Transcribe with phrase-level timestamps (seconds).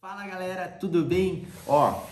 [0.00, 1.44] Fala galera, tudo bem?
[1.66, 2.04] Ó,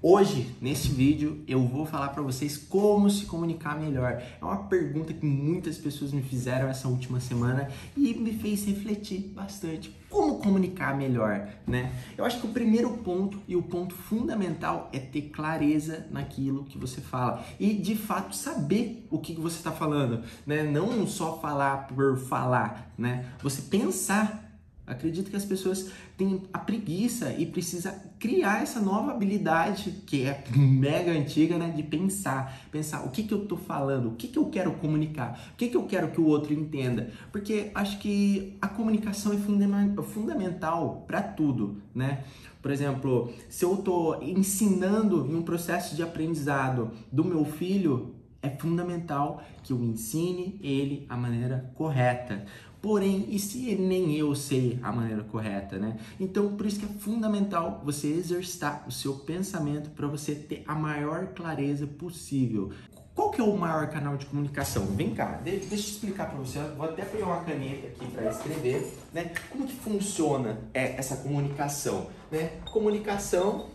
[0.00, 4.22] hoje nesse vídeo eu vou falar para vocês como se comunicar melhor.
[4.40, 9.32] É uma pergunta que muitas pessoas me fizeram essa última semana e me fez refletir
[9.34, 9.92] bastante.
[10.08, 11.92] Como comunicar melhor, né?
[12.16, 16.78] Eu acho que o primeiro ponto e o ponto fundamental é ter clareza naquilo que
[16.78, 20.62] você fala e de fato saber o que você está falando, né?
[20.62, 23.26] Não só falar por falar, né?
[23.42, 24.43] Você pensar
[24.86, 30.44] Acredito que as pessoas têm a preguiça e precisa criar essa nova habilidade que é
[30.54, 34.38] mega antiga, né, de pensar, pensar o que que eu tô falando, o que que
[34.38, 38.56] eu quero comunicar, o que que eu quero que o outro entenda, porque acho que
[38.60, 42.24] a comunicação é fundamental para tudo, né?
[42.60, 48.14] Por exemplo, se eu tô ensinando em um processo de aprendizado do meu filho,
[48.44, 52.44] é fundamental que eu ensine ele a maneira correta.
[52.82, 55.96] Porém, e se nem eu sei a maneira correta, né?
[56.20, 60.74] Então, por isso que é fundamental você exercitar o seu pensamento para você ter a
[60.74, 62.72] maior clareza possível.
[63.14, 64.84] Qual que é o maior canal de comunicação?
[64.86, 66.58] Vem cá, deixa eu explicar para você.
[66.76, 69.32] Vou até pegar uma caneta aqui para escrever, né?
[69.48, 72.58] Como que funciona é, essa comunicação, né?
[72.70, 73.70] Comunicação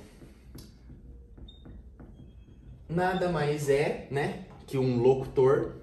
[2.90, 5.78] nada mais é, né, que um locutor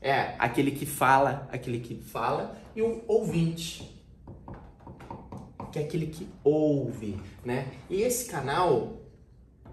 [0.00, 4.02] é aquele que fala, aquele que fala, e o ouvinte,
[5.70, 7.70] que é aquele que ouve, né?
[7.90, 9.02] E esse canal,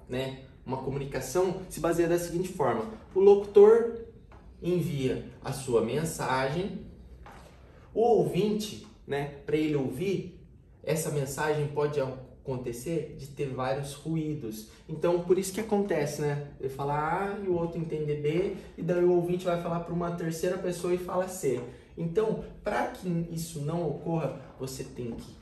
[0.09, 2.83] né, uma comunicação se baseia da seguinte forma:
[3.15, 3.99] o locutor
[4.61, 6.85] envia a sua mensagem,
[7.93, 10.37] o ouvinte, né, para ele ouvir,
[10.83, 11.97] essa mensagem pode
[12.43, 14.67] acontecer de ter vários ruídos.
[14.87, 16.49] Então, por isso que acontece, né?
[16.59, 19.93] Ele fala A e o outro entende B, e daí o ouvinte vai falar para
[19.93, 21.61] uma terceira pessoa e fala C.
[21.97, 25.33] Então, para que isso não ocorra, você tem que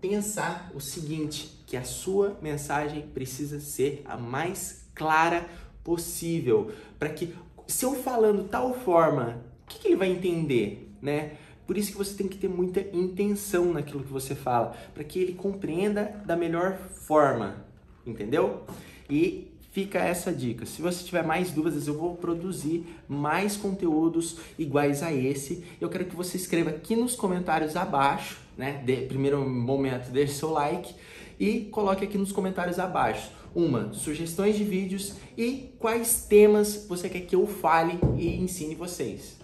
[0.00, 5.48] pensar o seguinte, que a sua mensagem precisa ser a mais clara
[5.82, 7.34] possível, para que
[7.66, 11.36] se eu falando tal forma, o que, que ele vai entender, né?
[11.66, 15.18] Por isso que você tem que ter muita intenção naquilo que você fala, para que
[15.18, 17.64] ele compreenda da melhor forma,
[18.06, 18.62] entendeu?
[19.10, 20.64] E fica essa dica.
[20.64, 25.64] Se você tiver mais dúvidas, eu vou produzir mais conteúdos iguais a esse.
[25.80, 28.82] Eu quero que você escreva aqui nos comentários abaixo, né?
[28.84, 30.94] De primeiro momento, deixe seu like
[31.38, 37.20] e coloque aqui nos comentários abaixo uma sugestões de vídeos e quais temas você quer
[37.20, 39.36] que eu fale e ensine vocês.